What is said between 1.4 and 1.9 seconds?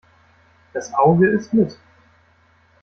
mit.